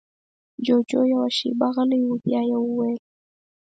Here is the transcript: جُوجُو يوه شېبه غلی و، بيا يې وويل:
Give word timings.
جُوجُو 0.65 1.01
يوه 1.11 1.27
شېبه 1.37 1.67
غلی 1.75 2.01
و، 2.05 2.09
بيا 2.23 2.41
يې 2.49 2.57
وويل: 2.61 2.99